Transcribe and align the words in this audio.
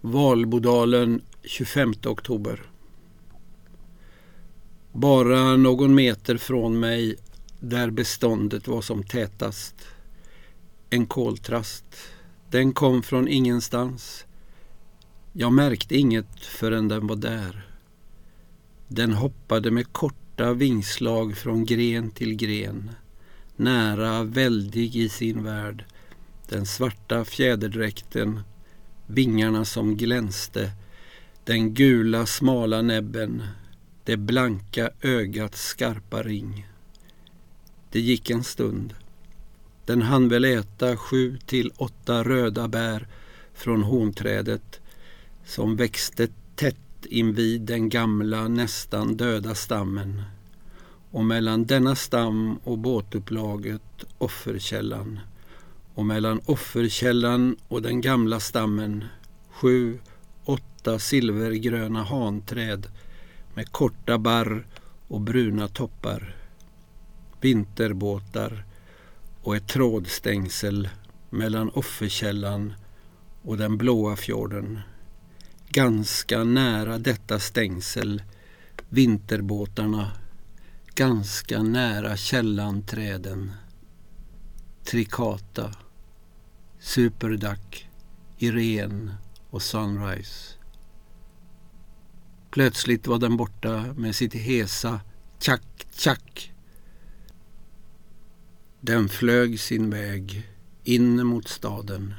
Valbodalen 0.00 1.22
25 1.42 1.94
oktober. 2.06 2.62
Bara 4.92 5.56
någon 5.56 5.94
meter 5.94 6.36
från 6.36 6.80
mig 6.80 7.16
där 7.60 7.90
beståndet 7.90 8.68
var 8.68 8.82
som 8.82 9.04
tätast. 9.04 9.74
En 10.90 11.06
koltrast. 11.06 11.84
Den 12.50 12.72
kom 12.72 13.02
från 13.02 13.28
ingenstans. 13.28 14.24
Jag 15.32 15.52
märkte 15.52 15.96
inget 15.96 16.40
förrän 16.40 16.88
den 16.88 17.06
var 17.06 17.16
där. 17.16 17.68
Den 18.88 19.12
hoppade 19.12 19.70
med 19.70 19.92
korta 19.92 20.52
vingslag 20.52 21.36
från 21.36 21.64
gren 21.64 22.10
till 22.10 22.36
gren. 22.36 22.90
Nära, 23.56 24.24
väldig 24.24 24.96
i 24.96 25.08
sin 25.08 25.44
värld. 25.44 25.84
Den 26.48 26.66
svarta 26.66 27.24
fjäderdräkten, 27.24 28.40
vingarna 29.10 29.64
som 29.64 29.96
glänste, 29.96 30.70
den 31.44 31.74
gula 31.74 32.26
smala 32.26 32.82
näbben, 32.82 33.42
det 34.04 34.16
blanka 34.16 34.90
ögats 35.02 35.66
skarpa 35.66 36.22
ring. 36.22 36.66
Det 37.90 38.00
gick 38.00 38.30
en 38.30 38.44
stund. 38.44 38.94
Den 39.84 40.02
hann 40.02 40.28
väl 40.28 40.44
äta 40.44 40.96
sju 40.96 41.38
till 41.46 41.72
åtta 41.76 42.24
röda 42.24 42.68
bär 42.68 43.06
från 43.54 43.82
honträdet 43.82 44.80
som 45.44 45.76
växte 45.76 46.28
tätt 46.56 47.06
invid 47.06 47.60
den 47.60 47.88
gamla 47.88 48.48
nästan 48.48 49.16
döda 49.16 49.54
stammen 49.54 50.22
och 51.10 51.24
mellan 51.24 51.64
denna 51.64 51.96
stam 51.96 52.58
och 52.64 52.78
båtupplaget 52.78 54.04
offerkällan 54.18 55.20
och 55.94 56.06
mellan 56.06 56.40
offerkällan 56.46 57.56
och 57.68 57.82
den 57.82 58.00
gamla 58.00 58.40
stammen 58.40 59.04
sju, 59.50 59.98
åtta 60.44 60.98
silvergröna 60.98 62.02
hanträd 62.02 62.86
med 63.54 63.72
korta 63.72 64.18
barr 64.18 64.66
och 65.08 65.20
bruna 65.20 65.68
toppar. 65.68 66.36
Vinterbåtar 67.40 68.64
och 69.42 69.56
ett 69.56 69.68
trådstängsel 69.68 70.88
mellan 71.30 71.70
offerkällan 71.70 72.74
och 73.42 73.56
den 73.56 73.78
blåa 73.78 74.16
fjorden. 74.16 74.78
Ganska 75.68 76.44
nära 76.44 76.98
detta 76.98 77.38
stängsel, 77.38 78.22
vinterbåtarna, 78.88 80.10
ganska 80.94 81.62
nära 81.62 82.16
källanträden. 82.16 83.52
Trikata, 84.90 85.74
Superduck, 86.78 87.88
Irene 88.38 89.16
och 89.50 89.62
Sunrise. 89.62 90.54
Plötsligt 92.50 93.06
var 93.06 93.18
den 93.18 93.36
borta 93.36 93.94
med 93.96 94.16
sitt 94.16 94.34
hesa 94.34 95.00
tjack, 95.38 95.86
tjack. 95.92 96.52
Den 98.80 99.08
flög 99.08 99.60
sin 99.60 99.90
väg 99.90 100.50
in 100.84 101.26
mot 101.26 101.48
staden 101.48 102.14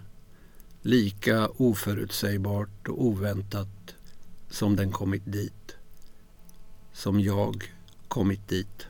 lika 0.82 1.48
oförutsägbart 1.48 2.88
och 2.88 3.06
oväntat 3.06 3.96
som 4.50 4.76
den 4.76 4.92
kommit 4.92 5.24
dit. 5.26 5.76
Som 6.94 7.20
jag 7.20 7.74
kommit 8.08 8.48
dit. 8.48 8.88